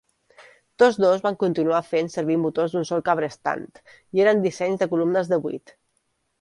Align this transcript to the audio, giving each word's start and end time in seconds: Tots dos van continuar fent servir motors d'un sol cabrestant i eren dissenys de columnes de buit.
Tots 0.83 0.95
dos 1.03 1.21
van 1.25 1.37
continuar 1.43 1.81
fent 1.89 2.09
servir 2.15 2.39
motors 2.47 2.75
d'un 2.79 2.89
sol 2.93 3.05
cabrestant 3.11 3.69
i 4.19 4.27
eren 4.27 4.45
dissenys 4.49 4.85
de 4.85 4.93
columnes 4.97 5.35
de 5.37 5.43
buit. 5.49 5.79